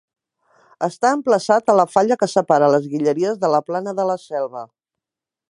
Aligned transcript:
Està 0.85 1.11
emplaçat 1.17 1.69
a 1.73 1.75
la 1.81 1.85
falla 1.97 2.17
que 2.23 2.29
separa 2.33 2.71
les 2.77 2.89
Guilleries 2.95 3.39
de 3.45 3.53
la 3.57 3.61
plana 3.69 3.95
de 4.01 4.09
la 4.13 4.19
Selva. 4.27 4.67